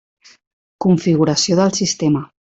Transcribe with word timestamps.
Configuració 0.85 1.61
del 1.61 1.77
sistema. 1.83 2.27